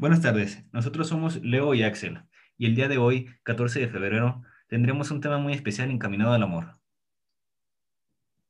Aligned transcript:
Buenas 0.00 0.22
tardes, 0.22 0.64
nosotros 0.72 1.08
somos 1.08 1.44
Leo 1.44 1.74
y 1.74 1.82
Axel, 1.82 2.22
y 2.56 2.64
el 2.64 2.74
día 2.74 2.88
de 2.88 2.96
hoy, 2.96 3.28
14 3.42 3.80
de 3.80 3.88
febrero, 3.88 4.40
tendremos 4.66 5.10
un 5.10 5.20
tema 5.20 5.36
muy 5.36 5.52
especial 5.52 5.90
encaminado 5.90 6.32
al 6.32 6.42
amor. 6.42 6.78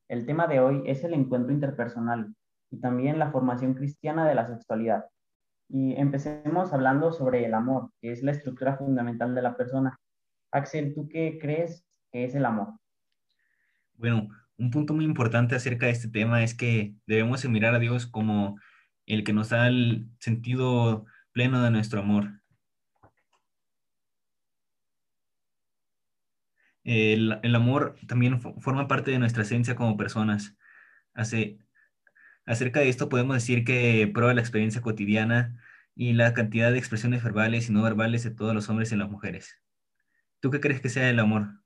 El 0.07 0.27
tema 0.27 0.47
de 0.47 0.61
hoy 0.61 0.85
es 0.87 1.03
el 1.03 1.13
encuentro 1.13 1.53
interpersonal 1.53 2.37
y 2.71 2.79
también 2.79 3.19
la 3.19 3.33
formación 3.33 3.75
cristiana 3.75 4.29
de 4.29 4.37
la 4.37 4.47
sexualidad. 4.47 5.07
Y 5.69 5.97
empecemos 5.97 6.73
hablando 6.73 7.11
sobre 7.11 7.45
el 7.45 7.55
amor, 7.55 7.91
que 8.01 8.13
es 8.13 8.23
la 8.23 8.31
estructura 8.31 8.77
fundamental 8.77 9.35
de 9.35 9.43
la 9.43 9.57
persona. 9.57 9.99
Axel, 10.53 10.95
¿tú 10.95 11.09
qué 11.09 11.37
crees 11.43 11.85
que 12.13 12.27
es 12.27 12.37
el 12.37 12.45
amor? 12.47 12.75
Bueno, 13.95 14.29
un 14.57 14.71
punto 14.71 14.95
muy 14.95 15.05
importante 15.05 15.57
acerca 15.57 15.87
de 15.87 15.93
este 15.93 16.11
tema 16.11 16.45
es 16.45 16.55
que 16.55 16.95
debemos 17.09 17.45
mirar 17.49 17.75
a 17.75 17.81
Dios 17.81 18.07
como 18.07 18.57
el 19.07 19.25
que 19.25 19.33
nos 19.33 19.49
da 19.49 19.67
el 19.67 20.07
sentido 20.21 21.07
pleno 21.33 21.63
de 21.63 21.71
nuestro 21.71 22.01
amor. 22.01 22.41
El, 26.85 27.55
amor 27.55 27.97
también 28.07 28.41
forma 28.41 28.89
parte 28.89 29.11
de 29.11 29.19
nuestra 29.19 29.43
esencia 29.43 29.77
como 29.77 29.97
personas. 29.97 30.57
Hace, 31.15 31.59
acerca 32.47 32.81
de 32.81 32.89
esto 32.89 33.09
podemos 33.09 33.37
decir 33.37 33.65
que 33.65 34.11
prueba 34.13 34.35
la 34.35 34.41
experiencia 34.41 34.81
cotidiana 34.81 35.61
y 35.95 36.15
la 36.15 36.33
cantidad 36.35 36.73
de 36.73 36.79
expresiones 36.79 37.23
verbales 37.23 37.69
y 37.69 37.73
no 37.73 37.83
verbales 37.83 38.25
de 38.25 38.31
todos 38.31 38.55
los 38.55 38.69
hombres 38.69 38.91
y 38.93 38.97
las 38.97 39.11
mujeres. 39.11 39.61
¿Tú 40.41 40.51
qué 40.51 40.61
crees 40.61 40.81
que 40.81 40.89
sea 40.89 41.11
el 41.11 41.19
amor? 41.19 41.61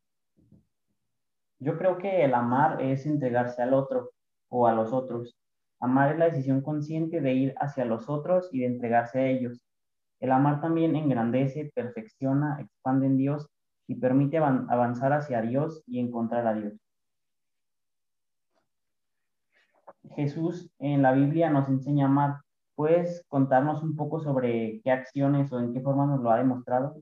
Yo 1.61 1.79
creo 1.79 1.99
que 1.99 2.25
el 2.25 2.35
amar 2.35 2.83
es 2.83 3.07
entregarse 3.07 3.63
al 3.63 3.73
otro 3.73 4.11
o 4.49 4.67
a 4.67 4.75
los 4.75 4.93
otros. 4.93 5.37
Amar 5.85 6.13
es 6.13 6.19
la 6.19 6.31
decisión 6.31 6.63
consciente 6.63 7.21
de 7.21 7.35
ir 7.35 7.55
hacia 7.61 7.85
los 7.85 8.09
otros 8.09 8.49
y 8.53 8.61
de 8.61 8.67
entregarse 8.69 9.19
a 9.19 9.27
ellos. 9.27 9.61
El 10.19 10.33
amar 10.33 10.63
también 10.63 10.97
engrandece, 10.97 11.73
perfecciona, 11.75 12.59
expande 12.59 13.05
en 13.05 13.19
Dios 13.19 13.51
y 13.87 13.97
permite 13.97 14.39
avanzar 14.39 15.13
hacia 15.13 15.43
Dios 15.43 15.83
y 15.87 16.01
encontrar 16.01 16.47
a 16.47 16.55
Dios. 16.55 16.73
Jesús 20.17 20.71
en 20.79 21.03
la 21.03 21.13
Biblia 21.13 21.51
nos 21.51 21.69
enseña 21.69 22.07
a 22.07 22.09
amar. 22.09 22.37
¿Puedes 22.75 23.23
contarnos 23.29 23.83
un 23.83 23.95
poco 23.95 24.21
sobre 24.21 24.81
qué 24.83 24.91
acciones 24.91 25.53
o 25.53 25.61
en 25.61 25.75
qué 25.75 25.83
forma 25.83 26.07
nos 26.07 26.23
lo 26.23 26.31
ha 26.31 26.39
demostrado? 26.39 26.99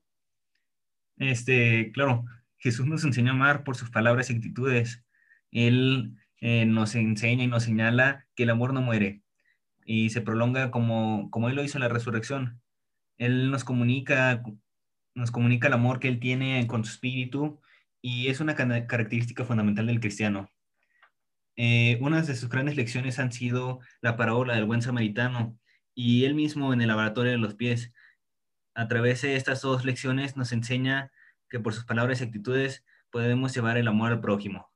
Este, 1.18 1.92
claro, 1.92 2.24
Jesús 2.58 2.84
nos 2.86 3.04
enseña 3.04 3.30
a 3.30 3.34
amar 3.34 3.62
por 3.62 3.76
sus 3.76 3.90
palabras 3.90 4.28
y 4.28 4.34
actitudes. 4.34 5.04
Él 5.52 6.16
eh, 6.42 6.66
nos 6.66 6.96
enseña 6.96 7.44
y 7.44 7.46
nos 7.46 7.62
señala 7.62 8.26
que 8.34 8.42
el 8.42 8.50
amor 8.50 8.74
no 8.74 8.82
muere 8.82 9.22
y 9.86 10.10
se 10.10 10.22
prolonga 10.22 10.72
como, 10.72 11.30
como 11.30 11.48
Él 11.48 11.54
lo 11.54 11.62
hizo 11.62 11.78
en 11.78 11.82
la 11.82 11.88
resurrección. 11.88 12.60
Él 13.16 13.52
nos 13.52 13.62
comunica, 13.62 14.42
nos 15.14 15.30
comunica 15.30 15.68
el 15.68 15.74
amor 15.74 16.00
que 16.00 16.08
Él 16.08 16.18
tiene 16.18 16.66
con 16.66 16.84
su 16.84 16.90
espíritu 16.90 17.60
y 18.00 18.26
es 18.26 18.40
una 18.40 18.56
característica 18.56 19.44
fundamental 19.44 19.86
del 19.86 20.00
cristiano. 20.00 20.50
Eh, 21.54 21.96
unas 22.00 22.26
de 22.26 22.34
sus 22.34 22.48
grandes 22.48 22.74
lecciones 22.74 23.20
han 23.20 23.30
sido 23.30 23.78
la 24.00 24.16
parábola 24.16 24.56
del 24.56 24.64
buen 24.64 24.82
samaritano 24.82 25.56
y 25.94 26.24
él 26.24 26.34
mismo 26.34 26.72
en 26.72 26.80
el 26.80 26.88
laboratorio 26.88 27.30
de 27.30 27.38
los 27.38 27.54
pies. 27.54 27.92
A 28.74 28.88
través 28.88 29.22
de 29.22 29.36
estas 29.36 29.62
dos 29.62 29.84
lecciones 29.84 30.36
nos 30.36 30.50
enseña 30.50 31.12
que 31.48 31.60
por 31.60 31.72
sus 31.72 31.84
palabras 31.84 32.20
y 32.20 32.24
actitudes 32.24 32.84
podemos 33.10 33.54
llevar 33.54 33.76
el 33.76 33.86
amor 33.86 34.10
al 34.10 34.20
prójimo. 34.20 34.71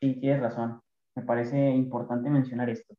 Sí, 0.00 0.14
tienes 0.20 0.40
razón. 0.40 0.80
Me 1.14 1.22
parece 1.22 1.70
importante 1.70 2.28
mencionar 2.28 2.68
esto. 2.70 2.94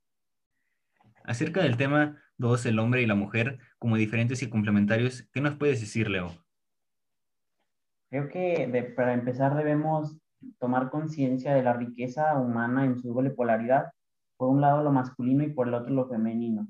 Acerca 1.23 1.61
del 1.61 1.77
tema 1.77 2.17
2, 2.37 2.65
el 2.67 2.79
hombre 2.79 3.01
y 3.01 3.05
la 3.05 3.15
mujer, 3.15 3.59
como 3.77 3.97
diferentes 3.97 4.41
y 4.41 4.49
complementarios, 4.49 5.27
¿qué 5.33 5.41
nos 5.41 5.55
puedes 5.55 5.81
decir, 5.81 6.09
Leo? 6.09 6.31
Creo 8.09 8.29
que 8.29 8.93
para 8.95 9.13
empezar 9.13 9.55
debemos 9.55 10.17
tomar 10.59 10.89
conciencia 10.89 11.53
de 11.53 11.63
la 11.63 11.73
riqueza 11.73 12.39
humana 12.39 12.85
en 12.85 12.97
su 12.97 13.13
doble 13.13 13.31
polaridad, 13.31 13.91
por 14.37 14.49
un 14.49 14.61
lado 14.61 14.83
lo 14.83 14.91
masculino 14.91 15.43
y 15.43 15.51
por 15.51 15.67
el 15.67 15.73
otro 15.73 15.93
lo 15.93 16.07
femenino. 16.07 16.67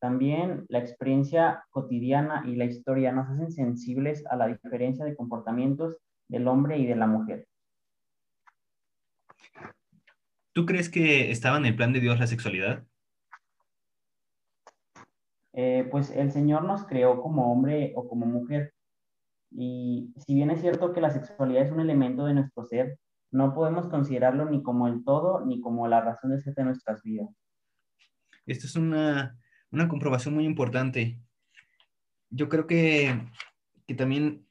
También 0.00 0.64
la 0.68 0.78
experiencia 0.78 1.64
cotidiana 1.70 2.44
y 2.46 2.54
la 2.54 2.66
historia 2.66 3.10
nos 3.10 3.28
hacen 3.28 3.50
sensibles 3.50 4.24
a 4.26 4.36
la 4.36 4.46
diferencia 4.46 5.04
de 5.04 5.16
comportamientos 5.16 5.96
del 6.28 6.46
hombre 6.46 6.78
y 6.78 6.86
de 6.86 6.94
la 6.94 7.08
mujer. 7.08 7.47
¿Tú 10.58 10.66
crees 10.66 10.88
que 10.88 11.30
estaba 11.30 11.56
en 11.56 11.66
el 11.66 11.76
plan 11.76 11.92
de 11.92 12.00
Dios 12.00 12.18
la 12.18 12.26
sexualidad? 12.26 12.84
Eh, 15.52 15.86
pues 15.88 16.10
el 16.10 16.32
Señor 16.32 16.64
nos 16.64 16.84
creó 16.84 17.22
como 17.22 17.52
hombre 17.52 17.92
o 17.94 18.08
como 18.08 18.26
mujer. 18.26 18.74
Y 19.52 20.12
si 20.26 20.34
bien 20.34 20.50
es 20.50 20.60
cierto 20.60 20.92
que 20.92 21.00
la 21.00 21.12
sexualidad 21.12 21.62
es 21.62 21.70
un 21.70 21.78
elemento 21.78 22.24
de 22.24 22.34
nuestro 22.34 22.64
ser, 22.64 22.98
no 23.30 23.54
podemos 23.54 23.86
considerarlo 23.86 24.50
ni 24.50 24.60
como 24.64 24.88
el 24.88 25.04
todo 25.04 25.46
ni 25.46 25.60
como 25.60 25.86
la 25.86 26.00
razón 26.00 26.32
de 26.32 26.40
ser 26.40 26.56
de 26.56 26.64
nuestras 26.64 27.04
vidas. 27.04 27.28
Esto 28.44 28.66
es 28.66 28.74
una, 28.74 29.38
una 29.70 29.86
comprobación 29.86 30.34
muy 30.34 30.44
importante. 30.44 31.20
Yo 32.30 32.48
creo 32.48 32.66
que, 32.66 33.16
que 33.86 33.94
también 33.94 34.44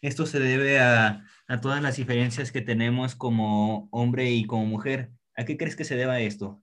esto 0.00 0.26
se 0.26 0.38
debe 0.38 0.78
a, 0.78 1.24
a 1.48 1.60
todas 1.60 1.82
las 1.82 1.96
diferencias 1.96 2.52
que 2.52 2.60
tenemos 2.60 3.16
como 3.16 3.88
hombre 3.90 4.30
y 4.30 4.46
como 4.46 4.64
mujer. 4.64 5.10
¿A 5.40 5.44
qué 5.46 5.56
crees 5.56 5.74
que 5.74 5.84
se 5.84 5.96
deba 5.96 6.20
esto? 6.20 6.60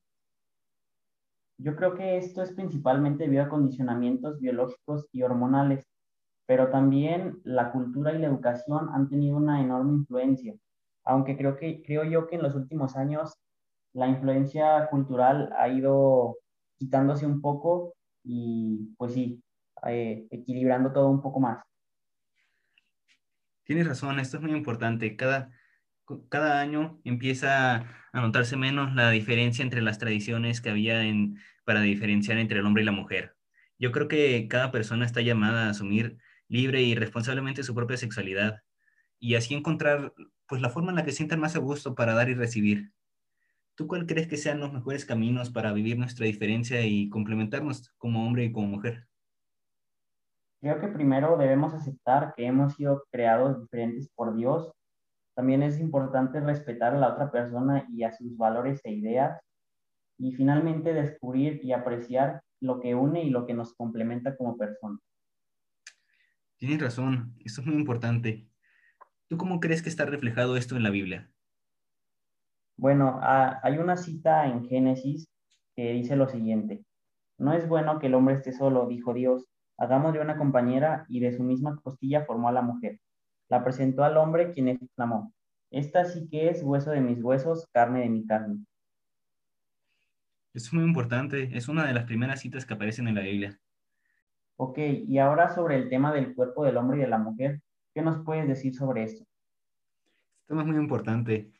Yo 1.57 1.75
creo 1.75 1.95
que 1.95 2.17
esto 2.17 2.43
es 2.43 2.51
principalmente 2.53 3.23
debido 3.23 3.41
a 3.41 3.49
condicionamientos 3.49 4.39
biológicos 4.39 5.09
y 5.11 5.23
hormonales, 5.23 5.87
pero 6.45 6.69
también 6.69 7.41
la 7.43 7.71
cultura 7.71 8.13
y 8.13 8.19
la 8.19 8.27
educación 8.27 8.89
han 8.93 9.09
tenido 9.09 9.35
una 9.35 9.61
enorme 9.61 9.93
influencia, 9.93 10.53
aunque 11.03 11.35
creo, 11.35 11.57
que, 11.57 11.81
creo 11.81 12.03
yo 12.03 12.27
que 12.27 12.35
en 12.35 12.43
los 12.43 12.53
últimos 12.53 12.95
años 12.95 13.33
la 13.93 14.07
influencia 14.07 14.87
cultural 14.91 15.51
ha 15.57 15.69
ido 15.69 16.37
quitándose 16.77 17.25
un 17.25 17.41
poco 17.41 17.95
y 18.23 18.93
pues 18.95 19.13
sí, 19.13 19.41
eh, 19.87 20.27
equilibrando 20.29 20.91
todo 20.91 21.09
un 21.09 21.23
poco 21.23 21.39
más. 21.39 21.63
Tienes 23.63 23.87
razón, 23.87 24.19
esto 24.19 24.37
es 24.37 24.43
muy 24.43 24.51
importante. 24.51 25.15
Cada, 25.15 25.49
cada 26.29 26.59
año 26.59 26.99
empieza 27.03 27.85
a 28.11 28.21
notarse 28.21 28.55
menos 28.55 28.95
la 28.95 29.09
diferencia 29.11 29.63
entre 29.63 29.81
las 29.81 29.99
tradiciones 29.99 30.61
que 30.61 30.69
había 30.69 31.03
en, 31.03 31.37
para 31.65 31.81
diferenciar 31.81 32.37
entre 32.37 32.59
el 32.59 32.65
hombre 32.65 32.83
y 32.83 32.85
la 32.85 32.91
mujer. 32.91 33.35
Yo 33.79 33.91
creo 33.91 34.07
que 34.07 34.47
cada 34.47 34.71
persona 34.71 35.05
está 35.05 35.21
llamada 35.21 35.67
a 35.67 35.69
asumir 35.69 36.17
libre 36.47 36.81
y 36.81 36.95
responsablemente 36.95 37.63
su 37.63 37.75
propia 37.75 37.97
sexualidad 37.97 38.61
y 39.19 39.35
así 39.35 39.53
encontrar 39.53 40.13
pues 40.47 40.61
la 40.61 40.69
forma 40.69 40.91
en 40.91 40.95
la 40.95 41.03
que 41.03 41.11
sientan 41.11 41.39
más 41.39 41.55
a 41.55 41.59
gusto 41.59 41.93
para 41.93 42.13
dar 42.13 42.29
y 42.29 42.33
recibir. 42.33 42.91
¿Tú 43.75 43.85
cuál 43.85 44.07
crees 44.07 44.27
que 44.27 44.37
sean 44.37 44.59
los 44.59 44.73
mejores 44.73 45.05
caminos 45.05 45.51
para 45.51 45.73
vivir 45.73 45.97
nuestra 45.97 46.25
diferencia 46.25 46.83
y 46.85 47.09
complementarnos 47.09 47.93
como 47.97 48.25
hombre 48.25 48.45
y 48.45 48.51
como 48.51 48.67
mujer? 48.67 49.07
Creo 50.61 50.79
que 50.79 50.87
primero 50.87 51.37
debemos 51.37 51.73
aceptar 51.73 52.33
que 52.35 52.45
hemos 52.45 52.73
sido 52.73 53.03
creados 53.11 53.61
diferentes 53.61 54.09
por 54.15 54.35
Dios 54.35 54.71
también 55.37 55.61
es 55.61 55.79
importante 55.79 56.39
respetar 56.39 56.95
a 56.95 56.97
la 56.97 57.09
otra 57.13 57.31
persona 57.31 57.85
y 57.93 58.01
a 58.01 58.11
sus 58.11 58.35
valores 58.37 58.81
e 58.83 58.91
ideas. 58.91 59.39
Y 60.17 60.31
finalmente 60.31 60.95
descubrir 60.95 61.63
y 61.63 61.73
apreciar 61.73 62.41
lo 62.59 62.79
que 62.79 62.95
une 62.95 63.23
y 63.23 63.29
lo 63.29 63.45
que 63.45 63.53
nos 63.53 63.75
complementa 63.75 64.35
como 64.35 64.57
persona. 64.57 64.97
Tienes 66.57 66.81
razón, 66.81 67.35
esto 67.45 67.61
es 67.61 67.67
muy 67.67 67.75
importante. 67.75 68.49
¿Tú 69.27 69.37
cómo 69.37 69.59
crees 69.59 69.83
que 69.83 69.89
está 69.89 70.05
reflejado 70.05 70.57
esto 70.57 70.75
en 70.75 70.81
la 70.81 70.89
Biblia? 70.89 71.29
Bueno, 72.75 73.19
hay 73.21 73.77
una 73.77 73.95
cita 73.95 74.47
en 74.47 74.65
Génesis 74.65 75.29
que 75.75 75.91
dice 75.91 76.15
lo 76.15 76.27
siguiente. 76.29 76.83
No 77.37 77.53
es 77.53 77.67
bueno 77.67 77.99
que 77.99 78.07
el 78.07 78.15
hombre 78.15 78.33
esté 78.33 78.53
solo, 78.53 78.87
dijo 78.87 79.13
Dios. 79.13 79.45
Hagámosle 79.77 80.19
una 80.19 80.35
compañera 80.35 81.05
y 81.09 81.19
de 81.19 81.37
su 81.37 81.43
misma 81.43 81.79
costilla 81.83 82.25
formó 82.25 82.49
a 82.49 82.53
la 82.53 82.63
mujer. 82.63 82.99
La 83.49 83.63
presentó 83.63 84.03
al 84.03 84.17
hombre 84.17 84.51
quien 84.53 84.67
exclamó, 84.67 85.33
esta 85.71 86.05
sí 86.05 86.27
que 86.29 86.49
es 86.49 86.63
hueso 86.63 86.91
de 86.91 87.01
mis 87.01 87.21
huesos, 87.21 87.67
carne 87.71 88.01
de 88.01 88.09
mi 88.09 88.25
carne. 88.25 88.59
Es 90.53 90.73
muy 90.73 90.83
importante, 90.83 91.49
es 91.53 91.67
una 91.67 91.85
de 91.85 91.93
las 91.93 92.05
primeras 92.05 92.39
citas 92.39 92.65
que 92.65 92.73
aparecen 92.73 93.07
en 93.07 93.15
la 93.15 93.21
Biblia. 93.21 93.59
Ok, 94.55 94.79
y 94.79 95.19
ahora 95.19 95.53
sobre 95.53 95.75
el 95.75 95.89
tema 95.89 96.13
del 96.13 96.33
cuerpo 96.33 96.65
del 96.65 96.77
hombre 96.77 96.97
y 96.97 97.01
de 97.01 97.07
la 97.07 97.19
mujer, 97.19 97.61
¿qué 97.93 98.01
nos 98.01 98.23
puedes 98.23 98.47
decir 98.47 98.73
sobre 98.73 99.03
esto? 99.03 99.23
Esto 100.41 100.59
es 100.59 100.65
muy 100.65 100.77
importante, 100.77 101.51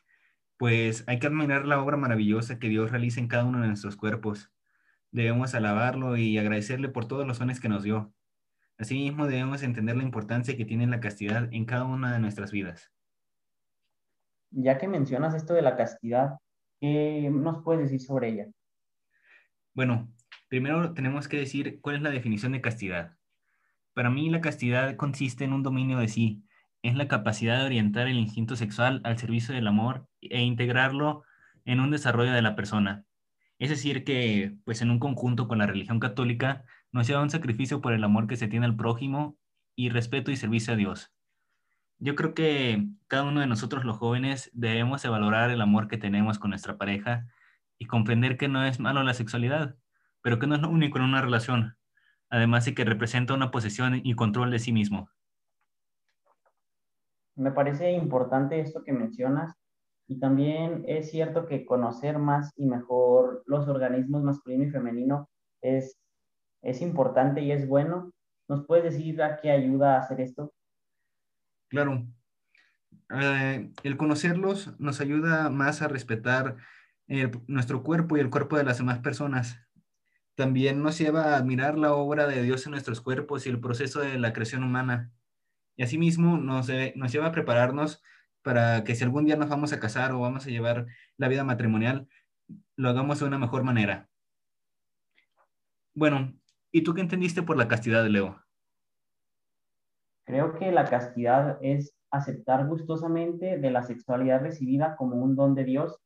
pues 0.56 1.04
hay 1.06 1.20
que 1.20 1.28
admirar 1.28 1.66
la 1.66 1.80
obra 1.80 1.96
maravillosa 1.96 2.58
que 2.58 2.68
Dios 2.68 2.90
realiza 2.90 3.20
en 3.20 3.28
cada 3.28 3.44
uno 3.44 3.60
de 3.60 3.68
nuestros 3.68 3.96
cuerpos. 3.96 4.50
Debemos 5.12 5.54
alabarlo 5.54 6.16
y 6.16 6.36
agradecerle 6.36 6.88
por 6.88 7.06
todos 7.06 7.26
los 7.26 7.38
dones 7.38 7.60
que 7.60 7.68
nos 7.68 7.84
dio. 7.84 8.12
Asimismo, 8.78 9.26
debemos 9.26 9.62
entender 9.62 9.96
la 9.96 10.04
importancia 10.04 10.56
que 10.56 10.64
tiene 10.64 10.86
la 10.86 11.00
castidad 11.00 11.48
en 11.52 11.64
cada 11.64 11.84
una 11.84 12.12
de 12.12 12.20
nuestras 12.20 12.52
vidas. 12.52 12.90
Ya 14.50 14.78
que 14.78 14.88
mencionas 14.88 15.34
esto 15.34 15.52
de 15.54 15.62
la 15.62 15.76
castidad, 15.76 16.38
¿qué 16.80 17.28
nos 17.30 17.62
puedes 17.62 17.82
decir 17.82 18.00
sobre 18.00 18.28
ella? 18.28 18.46
Bueno, 19.74 20.08
Primero 20.48 20.94
tenemos 20.94 21.28
que 21.28 21.36
decir 21.36 21.78
cuál 21.82 21.96
es 21.96 22.02
la 22.02 22.10
definición 22.10 22.52
de 22.52 22.62
castidad. 22.62 23.16
Para 23.92 24.08
mí 24.08 24.30
la 24.30 24.40
castidad 24.40 24.96
consiste 24.96 25.44
en 25.44 25.52
un 25.52 25.62
dominio 25.62 25.98
de 25.98 26.08
sí, 26.08 26.42
es 26.82 26.94
la 26.96 27.06
capacidad 27.06 27.58
de 27.58 27.66
orientar 27.66 28.08
el 28.08 28.18
instinto 28.18 28.56
sexual 28.56 29.02
al 29.04 29.18
servicio 29.18 29.54
del 29.54 29.66
amor 29.66 30.08
e 30.22 30.40
integrarlo 30.40 31.22
en 31.66 31.80
un 31.80 31.90
desarrollo 31.90 32.32
de 32.32 32.40
la 32.40 32.56
persona. 32.56 33.04
Es 33.58 33.68
decir, 33.68 34.04
que 34.04 34.56
pues 34.64 34.80
en 34.80 34.90
un 34.90 34.98
conjunto 34.98 35.48
con 35.48 35.58
la 35.58 35.66
religión 35.66 36.00
católica 36.00 36.64
nos 36.92 37.06
lleva 37.06 37.22
un 37.22 37.30
sacrificio 37.30 37.80
por 37.80 37.92
el 37.92 38.04
amor 38.04 38.26
que 38.26 38.36
se 38.36 38.48
tiene 38.48 38.66
al 38.66 38.76
prójimo 38.76 39.36
y 39.74 39.90
respeto 39.90 40.30
y 40.30 40.36
servicio 40.36 40.74
a 40.74 40.76
Dios. 40.76 41.12
Yo 41.98 42.14
creo 42.14 42.32
que 42.34 42.86
cada 43.08 43.24
uno 43.24 43.40
de 43.40 43.46
nosotros 43.46 43.84
los 43.84 43.98
jóvenes 43.98 44.50
debemos 44.52 45.02
de 45.02 45.08
valorar 45.08 45.50
el 45.50 45.60
amor 45.60 45.88
que 45.88 45.98
tenemos 45.98 46.38
con 46.38 46.50
nuestra 46.50 46.78
pareja 46.78 47.26
y 47.78 47.86
comprender 47.86 48.36
que 48.36 48.48
no 48.48 48.64
es 48.64 48.80
malo 48.80 49.02
la 49.02 49.14
sexualidad, 49.14 49.76
pero 50.22 50.38
que 50.38 50.46
no 50.46 50.54
es 50.54 50.60
lo 50.60 50.70
único 50.70 50.98
en 50.98 51.04
una 51.04 51.22
relación, 51.22 51.76
además 52.30 52.64
de 52.64 52.74
que 52.74 52.84
representa 52.84 53.34
una 53.34 53.50
posesión 53.50 54.00
y 54.02 54.14
control 54.14 54.50
de 54.50 54.58
sí 54.58 54.72
mismo. 54.72 55.10
Me 57.34 57.52
parece 57.52 57.92
importante 57.92 58.60
esto 58.60 58.82
que 58.82 58.92
mencionas 58.92 59.54
y 60.08 60.18
también 60.18 60.84
es 60.88 61.10
cierto 61.10 61.46
que 61.46 61.64
conocer 61.64 62.18
más 62.18 62.52
y 62.56 62.66
mejor 62.66 63.42
los 63.46 63.68
organismos 63.68 64.22
masculino 64.22 64.64
y 64.64 64.70
femenino 64.70 65.28
es, 65.60 65.98
es 66.62 66.82
importante 66.82 67.42
y 67.42 67.52
es 67.52 67.68
bueno. 67.68 68.12
¿Nos 68.48 68.66
puedes 68.66 68.84
decir 68.84 69.22
a 69.22 69.36
qué 69.36 69.50
ayuda 69.50 69.96
a 69.96 70.00
hacer 70.00 70.20
esto? 70.20 70.52
Claro. 71.68 72.06
Eh, 73.10 73.70
el 73.82 73.96
conocerlos 73.96 74.78
nos 74.78 75.00
ayuda 75.00 75.50
más 75.50 75.82
a 75.82 75.88
respetar 75.88 76.56
nuestro 77.46 77.82
cuerpo 77.82 78.16
y 78.16 78.20
el 78.20 78.30
cuerpo 78.30 78.56
de 78.56 78.64
las 78.64 78.78
demás 78.78 78.98
personas. 78.98 79.58
También 80.34 80.82
nos 80.82 80.98
lleva 80.98 81.34
a 81.34 81.36
admirar 81.36 81.78
la 81.78 81.94
obra 81.94 82.26
de 82.26 82.42
Dios 82.42 82.66
en 82.66 82.72
nuestros 82.72 83.00
cuerpos 83.00 83.46
y 83.46 83.50
el 83.50 83.60
proceso 83.60 84.00
de 84.00 84.18
la 84.18 84.32
creación 84.32 84.62
humana. 84.62 85.10
Y 85.76 85.82
asimismo 85.82 86.36
nos, 86.36 86.68
nos 86.94 87.12
lleva 87.12 87.26
a 87.26 87.32
prepararnos 87.32 88.02
para 88.42 88.84
que 88.84 88.94
si 88.94 89.04
algún 89.04 89.24
día 89.24 89.36
nos 89.36 89.48
vamos 89.48 89.72
a 89.72 89.80
casar 89.80 90.12
o 90.12 90.20
vamos 90.20 90.46
a 90.46 90.50
llevar 90.50 90.86
la 91.16 91.28
vida 91.28 91.44
matrimonial, 91.44 92.08
lo 92.76 92.88
hagamos 92.88 93.18
de 93.20 93.26
una 93.26 93.38
mejor 93.38 93.64
manera. 93.64 94.08
Bueno, 95.94 96.34
¿y 96.72 96.82
tú 96.82 96.94
qué 96.94 97.00
entendiste 97.00 97.42
por 97.42 97.56
la 97.56 97.68
castidad, 97.68 98.06
Leo? 98.06 98.42
Creo 100.24 100.54
que 100.54 100.70
la 100.72 100.84
castidad 100.84 101.58
es 101.62 101.94
aceptar 102.10 102.66
gustosamente 102.66 103.58
de 103.58 103.70
la 103.70 103.82
sexualidad 103.82 104.40
recibida 104.40 104.96
como 104.96 105.16
un 105.16 105.36
don 105.36 105.54
de 105.54 105.64
Dios, 105.64 105.98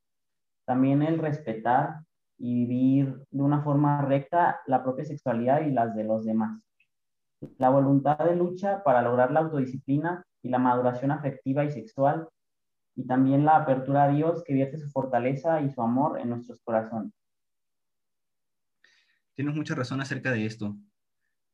también 0.65 1.01
el 1.01 1.19
respetar 1.19 1.99
y 2.37 2.65
vivir 2.65 3.25
de 3.31 3.41
una 3.41 3.61
forma 3.61 4.01
recta 4.01 4.61
la 4.65 4.83
propia 4.83 5.05
sexualidad 5.05 5.61
y 5.61 5.71
las 5.71 5.95
de 5.95 6.03
los 6.03 6.25
demás. 6.25 6.61
La 7.57 7.69
voluntad 7.69 8.17
de 8.19 8.35
lucha 8.35 8.83
para 8.83 9.01
lograr 9.01 9.31
la 9.31 9.41
autodisciplina 9.41 10.25
y 10.41 10.49
la 10.49 10.59
maduración 10.59 11.11
afectiva 11.11 11.63
y 11.63 11.71
sexual, 11.71 12.27
y 12.95 13.05
también 13.05 13.43
la 13.43 13.57
apertura 13.57 14.03
a 14.03 14.09
Dios 14.09 14.43
que 14.43 14.53
vierte 14.53 14.77
su 14.77 14.89
fortaleza 14.89 15.61
y 15.61 15.69
su 15.69 15.81
amor 15.81 16.19
en 16.19 16.29
nuestros 16.29 16.61
corazones. 16.61 17.11
Tienes 19.35 19.55
mucha 19.55 19.75
razón 19.75 20.01
acerca 20.01 20.31
de 20.31 20.45
esto. 20.45 20.77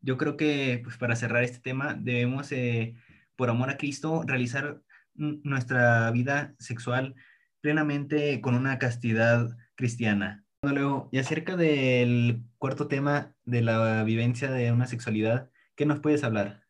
Yo 0.02 0.18
creo 0.18 0.38
que 0.38 0.82
pues, 0.84 0.98
para 0.98 1.16
cerrar 1.16 1.44
este 1.44 1.60
tema 1.60 1.94
debemos, 1.94 2.52
eh, 2.52 2.96
por 3.36 3.50
amor 3.50 3.70
a 3.70 3.78
Cristo, 3.78 4.24
realizar 4.26 4.82
nuestra 5.14 6.10
vida 6.12 6.56
sexual 6.60 7.16
plenamente 7.62 8.40
con 8.42 8.56
una 8.56 8.80
castidad 8.80 9.58
cristiana. 9.76 10.46
Luego, 10.62 11.10
y 11.12 11.20
acerca 11.20 11.56
del 11.56 12.44
cuarto 12.58 12.88
tema 12.88 13.34
de 13.46 13.62
la 13.62 14.04
vivencia 14.04 14.52
de 14.52 14.72
una 14.72 14.88
sexualidad, 14.88 15.50
¿qué 15.76 15.86
nos 15.86 16.00
puedes 16.00 16.24
hablar? 16.24 16.64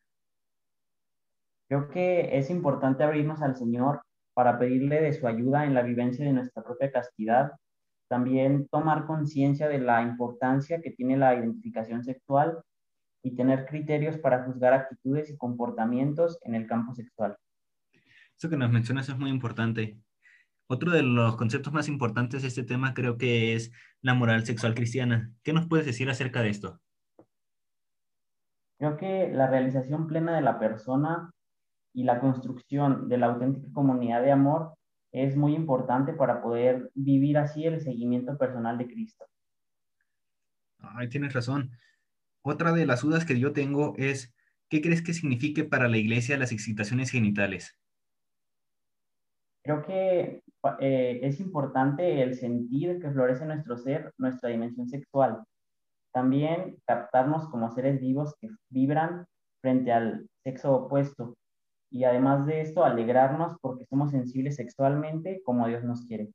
Creo 1.68 1.88
que 1.88 2.36
es 2.38 2.50
importante 2.50 3.02
abrirnos 3.02 3.42
al 3.42 3.56
Señor 3.56 4.02
para 4.34 4.58
pedirle 4.58 5.00
de 5.00 5.12
su 5.12 5.26
ayuda 5.26 5.64
en 5.64 5.74
la 5.74 5.82
vivencia 5.82 6.24
de 6.24 6.32
nuestra 6.32 6.62
propia 6.62 6.90
castidad. 6.90 7.52
También 8.10 8.66
tomar 8.66 9.06
conciencia 9.06 9.68
de 9.68 9.78
la 9.78 10.02
importancia 10.02 10.80
que 10.82 10.90
tiene 10.90 11.16
la 11.16 11.32
identificación 11.32 12.02
sexual 12.02 12.60
y 13.22 13.36
tener 13.36 13.66
criterios 13.66 14.18
para 14.18 14.42
juzgar 14.42 14.72
actitudes 14.72 15.30
y 15.30 15.36
comportamientos 15.36 16.36
en 16.42 16.56
el 16.56 16.66
campo 16.66 16.92
sexual. 16.92 17.36
Eso 18.36 18.50
que 18.50 18.56
nos 18.56 18.72
mencionas 18.72 19.08
es 19.08 19.16
muy 19.16 19.30
importante. 19.30 19.96
Otro 20.66 20.90
de 20.90 21.04
los 21.04 21.36
conceptos 21.36 21.72
más 21.72 21.86
importantes 21.86 22.42
de 22.42 22.48
este 22.48 22.64
tema 22.64 22.94
creo 22.94 23.16
que 23.16 23.54
es 23.54 23.70
la 24.02 24.14
moral 24.14 24.44
sexual 24.44 24.74
cristiana. 24.74 25.30
¿Qué 25.44 25.52
nos 25.52 25.68
puedes 25.68 25.86
decir 25.86 26.10
acerca 26.10 26.42
de 26.42 26.48
esto? 26.48 26.80
Creo 28.78 28.96
que 28.96 29.30
la 29.32 29.46
realización 29.46 30.08
plena 30.08 30.34
de 30.34 30.42
la 30.42 30.58
persona 30.58 31.30
y 31.94 32.02
la 32.02 32.18
construcción 32.18 33.08
de 33.08 33.18
la 33.18 33.26
auténtica 33.26 33.68
comunidad 33.72 34.22
de 34.22 34.32
amor 34.32 34.74
es 35.12 35.36
muy 35.36 35.54
importante 35.54 36.12
para 36.12 36.42
poder 36.42 36.90
vivir 36.94 37.38
así 37.38 37.64
el 37.64 37.80
seguimiento 37.80 38.36
personal 38.38 38.78
de 38.78 38.86
Cristo. 38.86 39.26
Ay, 40.78 41.08
tienes 41.08 41.32
razón. 41.32 41.70
Otra 42.42 42.72
de 42.72 42.86
las 42.86 43.02
dudas 43.02 43.24
que 43.24 43.38
yo 43.38 43.52
tengo 43.52 43.94
es, 43.96 44.32
¿qué 44.68 44.80
crees 44.80 45.02
que 45.02 45.12
signifique 45.12 45.64
para 45.64 45.88
la 45.88 45.98
iglesia 45.98 46.38
las 46.38 46.52
excitaciones 46.52 47.10
genitales? 47.10 47.76
Creo 49.62 49.84
que 49.84 50.42
eh, 50.80 51.20
es 51.22 51.38
importante 51.40 52.22
el 52.22 52.34
sentir 52.34 53.00
que 53.00 53.10
florece 53.10 53.44
nuestro 53.44 53.76
ser, 53.76 54.12
nuestra 54.16 54.48
dimensión 54.48 54.88
sexual. 54.88 55.44
También 56.12 56.76
captarnos 56.86 57.48
como 57.50 57.70
seres 57.70 58.00
vivos 58.00 58.34
que 58.40 58.48
vibran 58.70 59.26
frente 59.60 59.92
al 59.92 60.26
sexo 60.42 60.72
opuesto, 60.72 61.36
y 61.90 62.04
además 62.04 62.46
de 62.46 62.60
esto, 62.60 62.84
alegrarnos 62.84 63.56
porque 63.60 63.84
somos 63.86 64.12
sensibles 64.12 64.56
sexualmente 64.56 65.42
como 65.44 65.66
Dios 65.66 65.82
nos 65.82 66.06
quiere. 66.06 66.28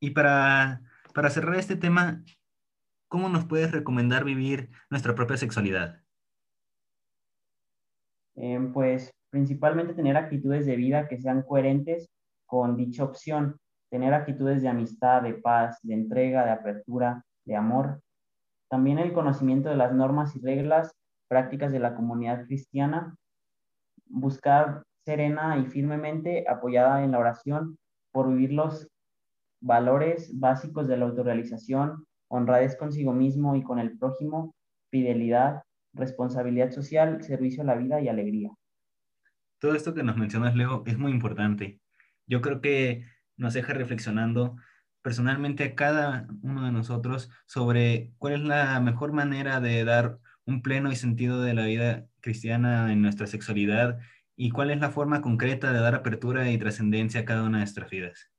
Y 0.00 0.10
para, 0.10 0.82
para 1.14 1.30
cerrar 1.30 1.54
este 1.56 1.76
tema, 1.76 2.22
¿cómo 3.08 3.28
nos 3.28 3.46
puedes 3.46 3.70
recomendar 3.70 4.24
vivir 4.24 4.68
nuestra 4.90 5.14
propia 5.14 5.36
sexualidad? 5.36 6.00
Eh, 8.36 8.58
pues 8.72 9.14
principalmente 9.30 9.94
tener 9.94 10.16
actitudes 10.16 10.66
de 10.66 10.76
vida 10.76 11.08
que 11.08 11.20
sean 11.20 11.42
coherentes 11.42 12.10
con 12.46 12.76
dicha 12.76 13.04
opción, 13.04 13.56
tener 13.90 14.12
actitudes 14.12 14.60
de 14.60 14.68
amistad, 14.68 15.22
de 15.22 15.34
paz, 15.34 15.78
de 15.82 15.94
entrega, 15.94 16.44
de 16.44 16.50
apertura, 16.50 17.24
de 17.44 17.54
amor. 17.54 18.00
También 18.68 18.98
el 18.98 19.12
conocimiento 19.12 19.68
de 19.68 19.76
las 19.76 19.92
normas 19.92 20.34
y 20.34 20.40
reglas 20.40 20.92
prácticas 21.34 21.72
de 21.72 21.80
la 21.80 21.96
comunidad 21.96 22.46
cristiana, 22.46 23.16
buscar 24.06 24.84
serena 25.04 25.58
y 25.58 25.66
firmemente 25.66 26.44
apoyada 26.48 27.02
en 27.02 27.10
la 27.10 27.18
oración 27.18 27.76
por 28.12 28.28
vivir 28.28 28.52
los 28.52 28.86
valores 29.60 30.30
básicos 30.38 30.86
de 30.86 30.96
la 30.96 31.06
autorrealización, 31.06 32.06
honradez 32.28 32.76
consigo 32.76 33.12
mismo 33.12 33.56
y 33.56 33.64
con 33.64 33.80
el 33.80 33.98
prójimo, 33.98 34.54
fidelidad, 34.92 35.64
responsabilidad 35.92 36.70
social, 36.70 37.20
servicio 37.24 37.64
a 37.64 37.66
la 37.66 37.74
vida 37.74 38.00
y 38.00 38.06
alegría. 38.06 38.52
Todo 39.58 39.74
esto 39.74 39.92
que 39.92 40.04
nos 40.04 40.16
mencionas, 40.16 40.54
Leo, 40.54 40.84
es 40.86 40.96
muy 40.96 41.10
importante. 41.10 41.80
Yo 42.28 42.42
creo 42.42 42.60
que 42.60 43.06
nos 43.36 43.54
deja 43.54 43.72
reflexionando 43.72 44.54
personalmente 45.02 45.64
a 45.64 45.74
cada 45.74 46.28
uno 46.42 46.64
de 46.64 46.70
nosotros 46.70 47.28
sobre 47.46 48.12
cuál 48.18 48.34
es 48.34 48.40
la 48.42 48.78
mejor 48.78 49.12
manera 49.12 49.60
de 49.60 49.84
dar 49.84 50.20
un 50.46 50.62
pleno 50.62 50.92
y 50.92 50.96
sentido 50.96 51.42
de 51.42 51.54
la 51.54 51.66
vida 51.66 52.06
cristiana 52.20 52.92
en 52.92 53.02
nuestra 53.02 53.26
sexualidad 53.26 53.98
y 54.36 54.50
cuál 54.50 54.70
es 54.70 54.80
la 54.80 54.90
forma 54.90 55.20
concreta 55.20 55.72
de 55.72 55.80
dar 55.80 55.94
apertura 55.94 56.50
y 56.50 56.58
trascendencia 56.58 57.20
a 57.20 57.24
cada 57.24 57.42
una 57.42 57.58
de 57.58 57.64
nuestras 57.64 57.90
vidas. 57.90 58.30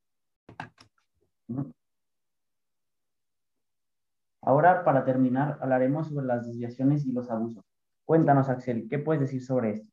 Ahora, 4.42 4.84
para 4.84 5.04
terminar, 5.04 5.58
hablaremos 5.60 6.08
sobre 6.08 6.26
las 6.26 6.46
desviaciones 6.46 7.04
y 7.04 7.12
los 7.12 7.30
abusos. 7.30 7.64
Cuéntanos, 8.04 8.48
Axel, 8.48 8.86
¿qué 8.88 8.98
puedes 9.00 9.20
decir 9.22 9.42
sobre 9.42 9.70
esto? 9.72 9.90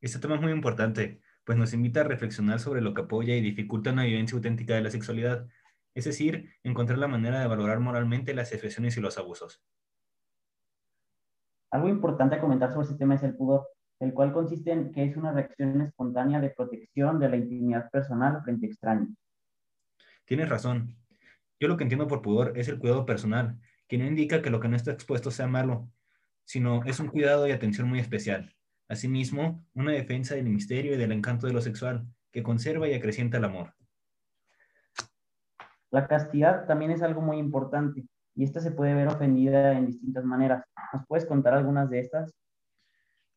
Este 0.00 0.20
tema 0.20 0.36
es 0.36 0.40
muy 0.40 0.52
importante, 0.52 1.20
pues 1.42 1.58
nos 1.58 1.72
invita 1.72 2.02
a 2.02 2.04
reflexionar 2.04 2.60
sobre 2.60 2.80
lo 2.80 2.94
que 2.94 3.00
apoya 3.00 3.34
y 3.34 3.40
dificulta 3.40 3.90
una 3.90 4.04
vivencia 4.04 4.36
auténtica 4.36 4.74
de 4.74 4.82
la 4.82 4.90
sexualidad, 4.90 5.48
es 5.94 6.04
decir, 6.04 6.52
encontrar 6.62 6.98
la 6.98 7.08
manera 7.08 7.40
de 7.40 7.48
valorar 7.48 7.80
moralmente 7.80 8.32
las 8.32 8.52
expresiones 8.52 8.96
y 8.96 9.00
los 9.00 9.18
abusos. 9.18 9.60
Algo 11.70 11.88
importante 11.88 12.36
a 12.36 12.40
comentar 12.40 12.72
sobre 12.72 12.86
este 12.86 12.98
tema 12.98 13.14
es 13.14 13.22
el 13.22 13.36
pudor, 13.36 13.68
el 14.00 14.14
cual 14.14 14.32
consiste 14.32 14.72
en 14.72 14.90
que 14.92 15.04
es 15.04 15.16
una 15.16 15.32
reacción 15.32 15.82
espontánea 15.82 16.40
de 16.40 16.50
protección 16.50 17.18
de 17.18 17.28
la 17.28 17.36
intimidad 17.36 17.90
personal 17.90 18.42
frente 18.42 18.66
a 18.66 18.68
extraños. 18.70 19.10
Tienes 20.24 20.48
razón. 20.48 20.96
Yo 21.60 21.68
lo 21.68 21.76
que 21.76 21.82
entiendo 21.82 22.06
por 22.06 22.22
pudor 22.22 22.52
es 22.56 22.68
el 22.68 22.78
cuidado 22.78 23.04
personal, 23.04 23.58
que 23.86 23.98
no 23.98 24.06
indica 24.06 24.40
que 24.40 24.50
lo 24.50 24.60
que 24.60 24.68
no 24.68 24.76
está 24.76 24.92
expuesto 24.92 25.30
sea 25.30 25.46
malo, 25.46 25.90
sino 26.44 26.82
es 26.84 27.00
un 27.00 27.08
cuidado 27.08 27.46
y 27.46 27.52
atención 27.52 27.88
muy 27.88 27.98
especial. 27.98 28.54
Asimismo, 28.88 29.64
una 29.74 29.92
defensa 29.92 30.34
del 30.34 30.48
misterio 30.48 30.94
y 30.94 30.96
del 30.96 31.12
encanto 31.12 31.46
de 31.46 31.52
lo 31.52 31.60
sexual, 31.60 32.06
que 32.30 32.42
conserva 32.42 32.88
y 32.88 32.94
acrecienta 32.94 33.36
el 33.36 33.44
amor. 33.44 33.74
La 35.90 36.06
castidad 36.06 36.66
también 36.66 36.92
es 36.92 37.02
algo 37.02 37.20
muy 37.20 37.38
importante 37.38 38.06
y 38.38 38.44
esta 38.44 38.60
se 38.60 38.70
puede 38.70 38.94
ver 38.94 39.08
ofendida 39.08 39.76
en 39.76 39.86
distintas 39.86 40.24
maneras. 40.24 40.64
¿Nos 40.92 41.04
puedes 41.08 41.26
contar 41.26 41.54
algunas 41.54 41.90
de 41.90 41.98
estas? 41.98 42.32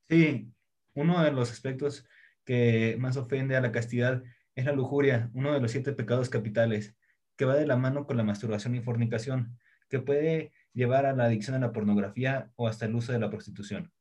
Sí, 0.08 0.53
uno 0.93 1.24
de 1.24 1.31
los 1.31 1.51
aspectos 1.51 2.08
que 2.46 2.98
más 3.00 3.17
ofende 3.17 3.55
a 3.55 3.62
la 3.62 3.72
castidad 3.72 4.22
es 4.53 4.65
la 4.65 4.74
lujuria, 4.74 5.31
uno 5.34 5.53
de 5.53 5.60
los 5.60 5.72
siete 5.72 5.93
pecados 5.93 6.29
capitales, 6.29 6.96
que 7.36 7.46
va 7.46 7.55
de 7.55 7.65
la 7.65 7.77
mano 7.77 8.05
con 8.05 8.15
la 8.15 8.24
masturbación 8.24 8.75
y 8.75 8.81
fornicación, 8.81 9.58
que 9.89 10.00
puede 10.00 10.51
llevar 10.72 11.08
a 11.08 11.13
la 11.13 11.24
adicción 11.24 11.55
a 11.55 11.60
la 11.60 11.72
pornografía 11.72 12.51
o 12.55 12.67
hasta 12.67 12.86
el 12.86 12.93
uso 12.93 13.12
de 13.12 13.20
la 13.20 13.31
prostitución. 13.31 13.91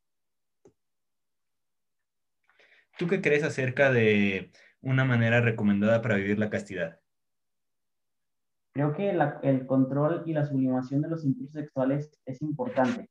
¿Tú 2.99 3.07
qué 3.07 3.23
crees 3.23 3.43
acerca 3.43 3.91
de 3.91 4.51
una 4.83 5.07
manera 5.07 5.41
recomendada 5.41 6.03
para 6.03 6.17
vivir 6.17 6.39
la 6.39 6.51
castidad? 6.51 7.00
Creo 8.73 8.93
que 8.95 9.11
el 9.43 9.67
control 9.67 10.23
y 10.27 10.33
la 10.33 10.47
sublimación 10.47 11.03
de 11.03 11.09
los 11.09 11.25
impulsos 11.25 11.55
sexuales 11.55 12.11
es 12.25 12.41
importante. 12.41 13.11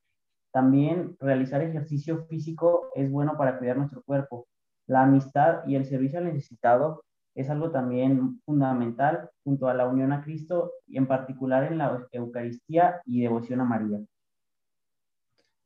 También 0.51 1.15
realizar 1.19 1.61
ejercicio 1.61 2.25
físico 2.25 2.91
es 2.95 3.11
bueno 3.11 3.37
para 3.37 3.57
cuidar 3.59 3.77
nuestro 3.77 4.01
cuerpo. 4.03 4.47
La 4.87 5.03
amistad 5.03 5.67
y 5.67 5.75
el 5.75 5.85
servicio 5.85 6.19
al 6.19 6.25
necesitado 6.25 7.03
es 7.35 7.49
algo 7.49 7.71
también 7.71 8.41
fundamental 8.45 9.29
junto 9.43 9.67
a 9.67 9.73
la 9.73 9.87
unión 9.87 10.11
a 10.11 10.21
Cristo 10.21 10.73
y 10.87 10.97
en 10.97 11.07
particular 11.07 11.63
en 11.71 11.77
la 11.77 12.07
Eucaristía 12.11 13.01
y 13.05 13.21
devoción 13.21 13.61
a 13.61 13.65
María. 13.65 13.99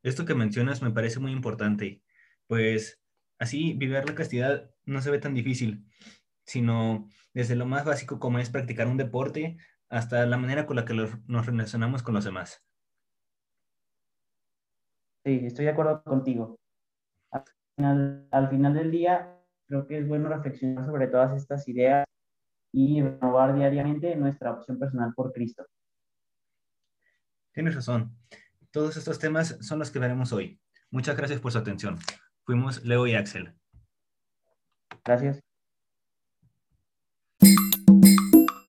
Esto 0.02 0.26
que 0.26 0.34
mencionas 0.34 0.82
me 0.82 0.90
parece 0.90 1.18
muy 1.20 1.32
importante, 1.32 2.02
pues 2.46 3.00
así 3.38 3.72
vivir 3.72 4.04
la 4.04 4.14
castidad 4.14 4.70
no 4.84 5.00
se 5.00 5.10
ve 5.10 5.18
tan 5.18 5.32
difícil, 5.32 5.86
sino 6.44 7.08
desde 7.32 7.56
lo 7.56 7.64
más 7.64 7.86
básico 7.86 8.18
como 8.18 8.38
es 8.38 8.50
practicar 8.50 8.86
un 8.86 8.98
deporte 8.98 9.56
hasta 9.94 10.26
la 10.26 10.36
manera 10.36 10.66
con 10.66 10.74
la 10.76 10.84
que 10.84 10.94
nos 10.94 11.46
relacionamos 11.46 12.02
con 12.02 12.14
los 12.14 12.24
demás. 12.24 12.60
Sí, 15.24 15.40
estoy 15.44 15.66
de 15.66 15.70
acuerdo 15.70 16.02
contigo. 16.02 16.58
Al 17.30 17.44
final, 17.76 18.28
al 18.32 18.50
final 18.50 18.74
del 18.74 18.90
día, 18.90 19.40
creo 19.66 19.86
que 19.86 19.98
es 19.98 20.08
bueno 20.08 20.28
reflexionar 20.28 20.84
sobre 20.84 21.06
todas 21.06 21.36
estas 21.36 21.68
ideas 21.68 22.04
y 22.72 23.02
renovar 23.02 23.54
diariamente 23.54 24.16
nuestra 24.16 24.52
opción 24.52 24.80
personal 24.80 25.14
por 25.14 25.32
Cristo. 25.32 25.64
Tienes 27.52 27.76
razón. 27.76 28.16
Todos 28.72 28.96
estos 28.96 29.20
temas 29.20 29.56
son 29.60 29.78
los 29.78 29.92
que 29.92 30.00
veremos 30.00 30.32
hoy. 30.32 30.60
Muchas 30.90 31.16
gracias 31.16 31.40
por 31.40 31.52
su 31.52 31.58
atención. 31.58 31.98
Fuimos 32.42 32.84
Leo 32.84 33.06
y 33.06 33.14
Axel. 33.14 33.54
Gracias. 35.04 35.40